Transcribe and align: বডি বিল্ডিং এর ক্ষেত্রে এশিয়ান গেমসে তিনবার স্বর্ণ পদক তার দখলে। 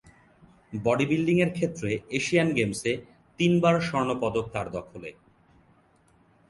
বডি 0.73 1.05
বিল্ডিং 1.05 1.37
এর 1.41 1.51
ক্ষেত্রে 1.53 1.89
এশিয়ান 2.11 2.49
গেমসে 2.53 2.91
তিনবার 3.39 3.75
স্বর্ণ 3.81 4.09
পদক 4.21 4.45
তার 4.53 4.67
দখলে। 4.71 5.09